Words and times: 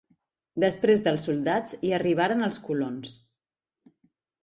Després 0.63 1.03
dels 1.09 1.27
soldats, 1.29 1.77
hi 1.89 1.93
arribaren 1.99 2.43
els 2.51 2.61
colons. 2.71 3.17